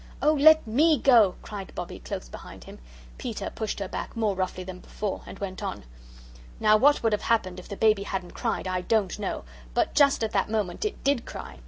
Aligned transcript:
"Oh, 0.19 0.33
let 0.33 0.65
ME 0.65 0.97
go," 0.97 1.35
cried 1.43 1.75
Bobbie, 1.75 1.99
close 1.99 2.27
behind 2.27 2.63
him. 2.63 2.79
Peter 3.19 3.51
pushed 3.51 3.77
her 3.79 3.87
back 3.87 4.17
more 4.17 4.33
roughly 4.35 4.63
than 4.63 4.79
before, 4.79 5.21
and 5.27 5.37
went 5.37 5.61
on. 5.61 5.83
Now 6.59 6.75
what 6.75 7.03
would 7.03 7.13
have 7.13 7.21
happened 7.21 7.59
if 7.59 7.69
the 7.69 7.77
baby 7.77 8.01
hadn't 8.01 8.31
cried 8.33 8.67
I 8.67 8.81
don't 8.81 9.19
know 9.19 9.43
but 9.75 9.93
just 9.93 10.23
at 10.23 10.31
that 10.31 10.49
moment 10.49 10.85
it 10.85 11.03
DID 11.03 11.27
cry. 11.27 11.59